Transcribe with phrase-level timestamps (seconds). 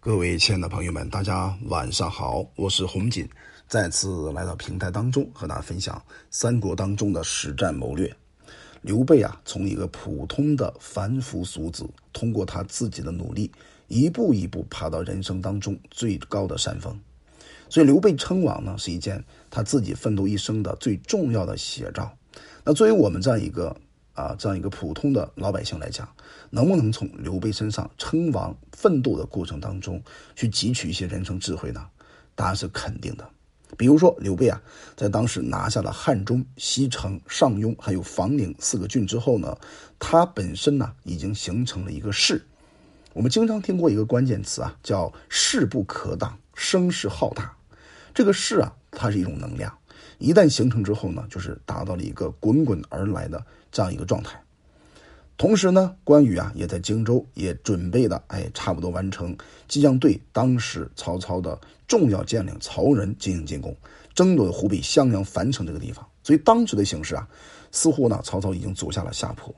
[0.00, 3.28] 各位亲爱的朋友们，大家晚上好，我是红锦，
[3.66, 8.14] 再次来到平台当中和大家分享三国当中的实战谋略。
[8.80, 13.50] 刘备啊，从一个普通的凡夫俗子，通过他自己的努力，
[13.88, 16.96] 一步一步爬到人生当中最高的山峰。
[17.68, 22.16] 所以刘备称王呢，是一件他自己奋斗一生的最重要的写照。
[22.62, 23.76] 那作为我们这样一个
[24.18, 26.08] 啊这样一个普通的老百姓来讲，
[26.50, 30.02] 能不能从刘备身上称王奋斗的过程当中
[30.34, 31.86] 去汲取一些人生智慧呢？
[32.34, 33.28] 答案是肯定的。
[33.76, 34.60] 比如说刘备啊，
[34.96, 39.56] 在当时拿下了汉中、西城、上庸还有房陵四个郡之后呢，
[39.98, 42.44] 他本身呢已经形成了一个势。
[43.12, 47.54] 我们经常听过一个关键词啊，叫势不可挡，声势浩大。
[48.14, 49.76] 这个势啊，它是一种能量，
[50.18, 54.40] 一旦形成之后呢，就是达到了一个滚滚而来的这样一个状态。
[55.36, 59.36] 同时呢，关羽啊也在荆州也准备的，哎，差不多完成，
[59.68, 63.76] 即将对当时曹操的重要将领曹仁进行进攻，
[64.14, 66.04] 争夺湖北襄阳樊城这个地方。
[66.24, 67.28] 所以当时的形势啊，
[67.70, 69.54] 似乎呢曹操已经走下了下坡。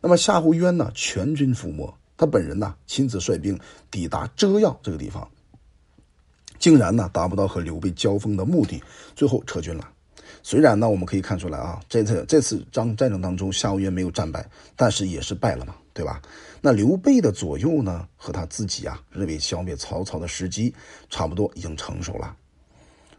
[0.00, 3.58] 那么夏侯渊呢，全军覆没，他本人呢亲自率兵
[3.90, 5.28] 抵达遮要这个地方。
[6.58, 8.82] 竟然呢达不到和刘备交锋的目的，
[9.14, 9.88] 最后撤军了。
[10.42, 16.22] 虽然呢我们可以看出来啊，这次这次战战争当中夏侯渊没有战败，但是也是败了嘛，对吧？
[16.60, 20.74] 那刘备的左右呢和他自己啊，认为消灭曹操的时机
[21.08, 22.34] 差不多已经成熟了。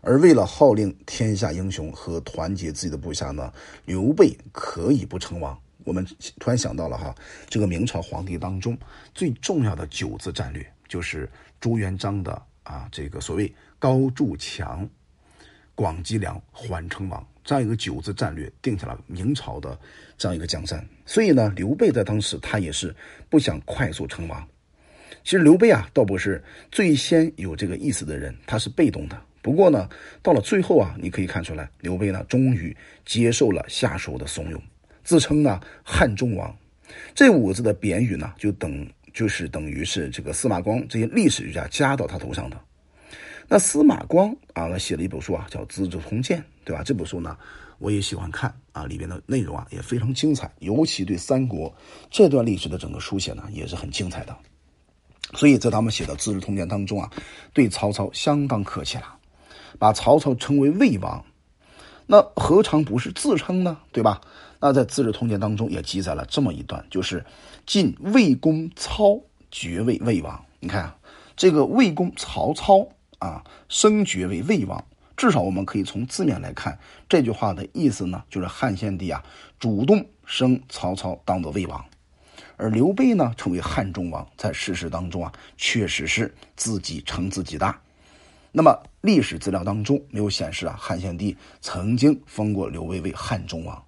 [0.01, 3.51] 而为了号令天下英雄和团结自己的部下呢，
[3.85, 5.57] 刘备可以不称王。
[5.83, 6.05] 我们
[6.39, 7.13] 突然想到了哈，
[7.49, 8.77] 这个明朝皇帝当中
[9.13, 11.29] 最重要的九字战略，就是
[11.59, 12.41] 朱元璋的。
[12.69, 14.87] 啊，这个所谓高筑墙、
[15.73, 19.75] 广积粮、缓称王这样一个九字战略，定下了明朝的
[20.19, 20.87] 这样一个江山。
[21.03, 22.95] 所以呢，刘备在当时他也是
[23.27, 24.47] 不想快速称王。
[25.23, 29.19] 其实刘备啊，倒不是最先有这个意思的人，他是被动的。
[29.41, 29.89] 不过呢，
[30.21, 34.61] 到了最后啊，你可以看出来，刘备呢，终于接受了下属的怂恿，
[35.03, 36.55] 自称呢汉中王。
[37.15, 38.87] 这五个字的贬语呢，就等。
[39.19, 42.57] 就是等于是这个司马光这些历史学家加到他头上的。
[43.49, 46.81] 那司马光啊，他写了一本书啊，叫《资治通鉴》，对吧？
[46.85, 47.37] 这本书呢，
[47.79, 51.75] 我也喜欢看啊，里边的内容啊也非常精彩，尤其对三国
[52.09, 54.33] 这段历史的整个书写呢也是很精彩的。
[55.33, 57.11] 所以在他们写的《资治通鉴》当中啊，
[57.51, 59.17] 对曹操相当客气了，
[59.77, 61.21] 把曹操称为魏王，
[62.11, 63.77] 那何尝不是自称呢？
[63.91, 64.19] 对吧？
[64.59, 67.23] 那在《资治通鉴》当中也记载了这么一段，就是
[67.67, 69.21] 晋魏公操
[69.51, 70.43] 爵位魏王。
[70.59, 70.97] 你看啊，
[71.35, 72.87] 这个魏公曹操
[73.19, 74.83] 啊，升爵为魏王，
[75.15, 79.23] 至少我们可以从字面来看，这句话的意思呢，就是汉献帝啊
[79.59, 81.85] 主动升曹操当做魏王，
[82.57, 87.79] 而刘备呢成为汉中王，在事实当中啊，确实是自己称自己大。
[88.51, 93.83] 那么历史资料当中没有显示啊，汉献帝曾经封过刘备为汉中王。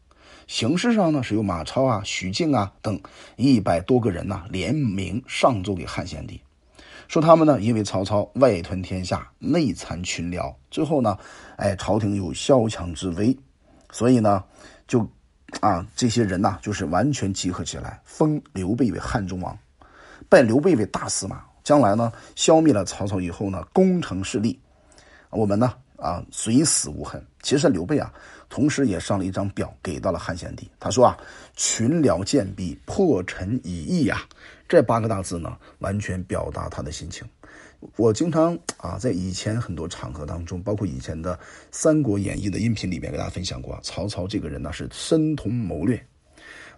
[0.48, 3.00] 形式上呢，是由马超啊、许靖啊等
[3.38, 6.42] 一百多个人呐联名上奏给汉献帝，
[7.08, 11.18] 说他们呢因为曹操外吞天下、内残群僚，最后呢，
[11.56, 13.38] 哎，朝廷有萧墙之危，
[13.92, 14.44] 所以呢，
[14.88, 15.10] 就
[15.62, 19.58] 啊这些人呐就是完全集合起来，封刘备为汉中王，
[20.28, 24.60] 拜刘备为大司马，将来呢消灭了曹操以后呢，攻城势力，
[25.30, 27.24] 我们呢啊虽死无恨。
[27.42, 28.14] 其实刘备啊。
[28.54, 31.18] 同时也上了一张表给到了汉献帝，他说啊，
[31.56, 34.24] 群僚渐逼，破陈以义呀，
[34.68, 37.26] 这八个大字呢，完全表达他的心情。
[37.96, 41.34] 我经常啊，在以前很多场合当中，包括以前的
[41.72, 46.06] 《三国演义》的音频里面，给大家分享过，曹操这个人呢是深通谋略，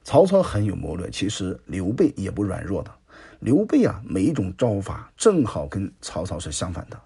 [0.03, 2.91] 曹操很有谋略，其实刘备也不软弱的。
[3.43, 6.97] 刘备啊，每一种招法正好跟曹操是相反的。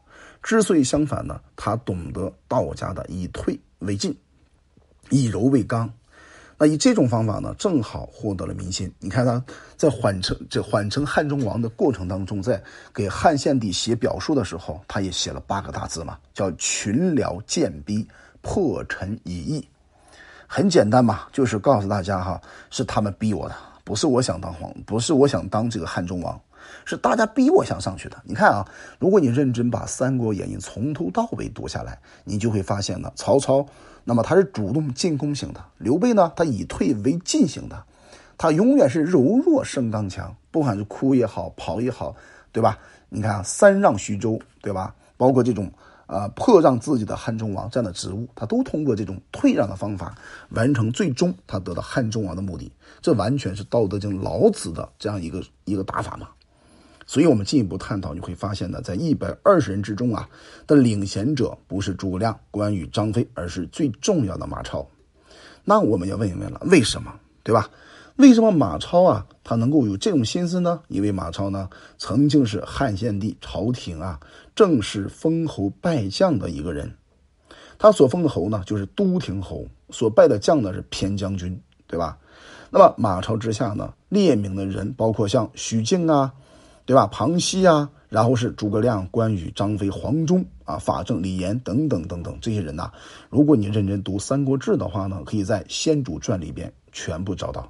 [0.44, 4.16] 之所以相反呢，他懂得道家的以退为进。
[5.10, 5.90] 以柔为刚，
[6.58, 8.94] 那以这种方法呢，正好获得了民心。
[9.00, 9.44] 你看他
[9.78, 12.62] 在缓称这缓称汉中王的过程当中，在
[12.94, 18.08] 给汉献帝写表述的时候，他也写了八个大字嘛，叫群僚渐逼，
[18.42, 19.68] 破陈以义。
[20.46, 23.56] 很简单嘛，就是告诉大家哈，是他们逼我的，
[23.88, 26.38] 不是我想当皇，不是我想当这个汉中王，
[26.84, 28.22] 是大家逼我想上去的。
[28.26, 28.68] 你看啊，
[29.00, 33.66] 如果你认真把《三国演义》从头到尾读下来，你就会发现呢，曹操。
[34.04, 37.82] 那么他是主动进攻型的，刘备呢，他以退为进型的，
[38.38, 42.14] 他永远是柔弱胜刚强，不管是哭也好，跑也好，
[42.52, 42.78] 对吧？
[43.08, 44.94] 你看啊，三让徐州，对吧？
[45.16, 45.72] 包括这种
[46.08, 50.16] 啊破让自己的汉中王这样的职务，他都通过这种退让的方法
[50.50, 52.72] 完成，最终他得到汉中王的目的。
[53.02, 56.30] 这完全是《道德经》老子的这样一个一个打法嘛。
[57.06, 60.28] 所以，我们进一步探讨，你会发现呢，在一百二十人之中啊，
[60.66, 64.86] 的领衔者不是诸葛亮、关羽、张飞，而是最重要的马超。
[65.64, 67.14] 那我们要问一问了，为什么？
[67.44, 67.70] 对吧？
[68.18, 70.82] 为什么马超啊，他能够有这种心思呢？
[70.90, 74.20] 因为马超呢，曾经是汉献帝朝廷啊
[74.56, 76.94] 正式封侯拜将的一个人，
[77.78, 82.18] 他所封的侯呢，就是都亭侯，所拜的将呢是偏将军，对吧？
[82.70, 86.34] 那么马超之下呢，列名的人包括像许靖啊。
[86.88, 87.06] 对吧？
[87.08, 92.90] 庞熙啊，然后是诸葛亮、关羽、张飞、黄忠啊，法正、李严等等等等这些人呐。
[93.30, 97.70] 如果你认真读《三国志》的话呢，可以在《先主传》里边全部找到。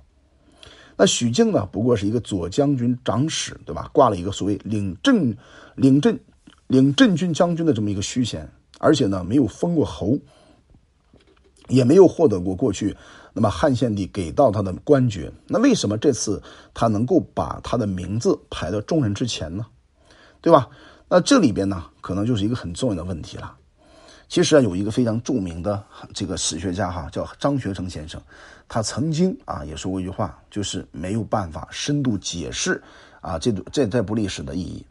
[0.97, 3.89] 那许靖呢，不过是一个左将军长史，对吧？
[3.93, 5.37] 挂了一个所谓领镇、
[5.75, 6.19] 领镇、
[6.65, 8.49] 领镇军将军的这么一个虚衔，
[8.79, 10.17] 而且呢，没有封过侯，
[11.67, 12.97] 也没有获得过过去。
[13.33, 16.41] 那么汉献帝给到他的官爵，那为什么这次
[16.73, 19.67] 他能够把他的名字排到众人之前呢？
[20.41, 20.67] 对吧？
[21.07, 23.55] 那这里边呢，可能就是一个很重要的问题了。
[24.29, 25.81] 其实啊，有一个非常著名的
[26.13, 28.21] 这个史学家哈，叫张学成先生，
[28.67, 32.81] 他曾经啊也说过一句话，就是没有办法深度解释
[33.21, 34.85] 啊这这这部历史的意义。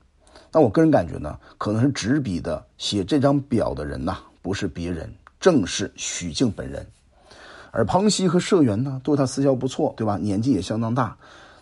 [0.51, 6.87] 那我个人感觉呢，可能是执笔的写这张表的人呐，不是别人，正是许靖本人。
[7.73, 10.17] 而庞熙和社员呢，对他私交不错，对吧？
[10.17, 11.15] 年纪也相当大，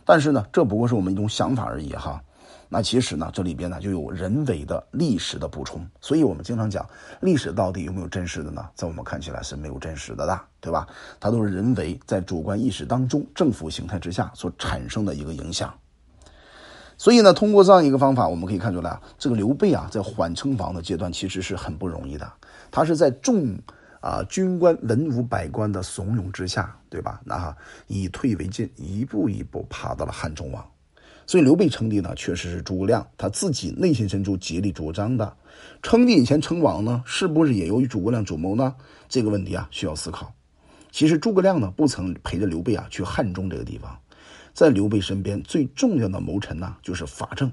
[0.05, 2.23] 但是呢，这不过是我们一种想法而已哈。
[2.69, 6.89] 那其实呢，这里边呢就有人为的历史的补充，所以我们经常讲
[7.21, 8.67] 历史到底有没有真实的呢？
[8.75, 10.87] 在我们看起来是没有真实的的，对吧？
[11.19, 15.73] 它都是人为在主观意识当中、政府形态之下所产生的一个影响。
[16.97, 22.33] 所以呢，通过这样一个方法，我们可以看出来，这个刘备啊，在缓称王的阶段其实是很不容易的，
[22.71, 23.59] 他是在众。
[24.05, 27.23] 啊，军官文武百官的怂恿之下，对吧？
[27.25, 27.57] 那
[27.87, 30.63] 以退为进，一步一步爬到了汉中王。
[31.27, 35.37] 所以刘备称帝呢，确实是诸葛亮他自己内心深处竭力主张的。
[35.83, 38.75] 称帝以前称王呢，是不是也由于诸葛亮主谋呢？
[39.09, 40.33] 这个问题啊，需要思考。
[40.91, 43.99] 其实诸葛亮呢，不曾陪着刘备啊去汉中这个地方，
[44.53, 47.51] 在刘备身边最重要的谋臣呢，就是法正。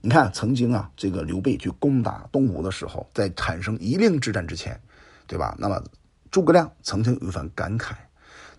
[0.00, 4.80] 你看，曾经啊，这个刘备去攻打东吴的时候，在产生夷陵之战之前。
[5.24, 5.56] 对吧？
[5.58, 5.82] 那么，
[6.30, 7.92] 诸葛亮曾经有一番感慨，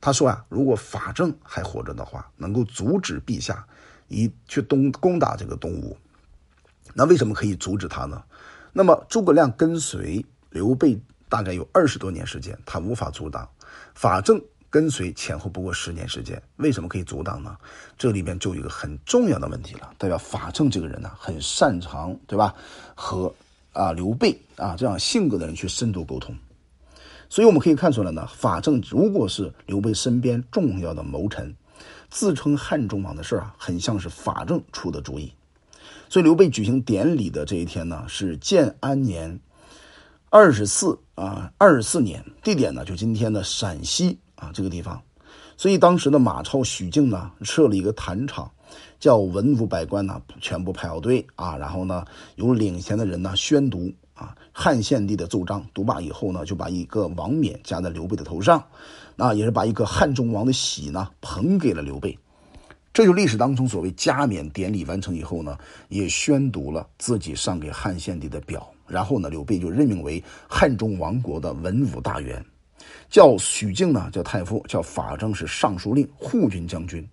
[0.01, 3.63] 他说啊，如果法正还活着的话，能够阻止陛下
[4.07, 5.97] 一去东攻打这个东吴，
[6.94, 8.23] 那为什么可以阻止他呢？
[8.71, 13.45] 那么诸葛亮跟随刘备大概有二十多年时间，他无法阻挡；
[13.94, 17.55] 法正跟随前后不过十年时间，为什么可以阻挡呢？
[17.97, 22.56] 这里边就有一个很重要的问题了，代表法正这个人呢，很擅长对吧？
[22.95, 23.33] 和
[23.71, 26.35] 啊刘备啊这样性格的人去深度沟通。
[27.29, 31.56] 所以我们可以看出来呢，法正如果是刘备身边重要的谋臣，
[32.09, 35.33] 自称汉中王的事啊，很像是法正出的主意。
[36.09, 39.39] 所以刘备举行典礼的这一天呢，是建安年
[40.30, 45.01] 二十四啊，二十四年，地点呢就今天的陕西啊这个地方。
[45.57, 48.51] 所以当时的马超、许靖呢设了一个坛场，
[49.00, 53.91] 叫文武百官呢全部排好队啊，然后呢有领衔的人呢宣读。
[54.23, 58.63] 啊，汉献帝的奏章读罢以后呢，就把一个王冕加在刘备的头上，
[59.17, 62.17] 那也是把一个汉中王的玺呢捧给了刘备。
[62.93, 65.57] 这就历史当中所谓加冕典礼完成以后呢，
[65.89, 68.65] 也宣读了自己上给汉献帝的表。
[68.87, 72.45] 然后呢，刘备就任命为汉中王国的文武大员，
[73.09, 77.06] 叫许靖呢叫太傅，叫法正是尚书令、护军将军。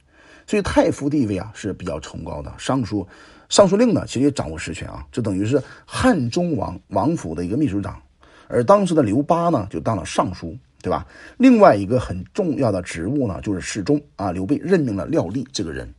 [0.47, 3.07] 所以太傅地位啊是比较崇高的，尚书。
[3.49, 8.01] 尚书令呢，其实也掌握实权啊，就等于是汉中王王府的一个秘书长，
[8.47, 11.05] 而当时的刘巴呢，就当了尚书，对吧？
[11.37, 14.31] 另外一个很重要的职务呢，就是侍中啊。
[14.31, 15.93] 刘备任命了廖立这个人。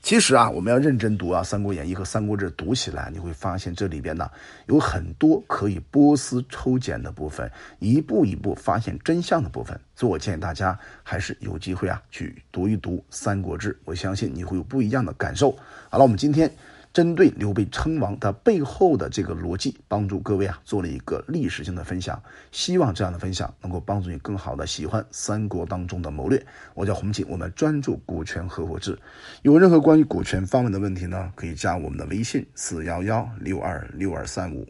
[0.00, 4.30] 其实啊，我们要认真读啊，《三国演义》和《三国志》，读起来你会发现这里边呢
[4.66, 9.78] 有很多可以剥丝抽茧的部分，一步一步发现真相的部分。
[9.94, 15.50] 所以我建议大家还是有机会啊去读一读《三国志》，我相信你会有不一样的感受。
[15.90, 16.50] 好了，我们今天。
[16.98, 22.20] 针对刘备称王他背后的这个逻辑，帮助各位啊做了一个历史性的分享。
[22.50, 26.44] 希望这样的分享能够帮助你更好的喜欢三国当中的谋略。
[26.74, 28.98] 我叫洪锦，我们专注股权合伙制。
[29.42, 34.66] 有任何关于股权方面的问题呢，可以加我们的微信四幺幺六二六二三五。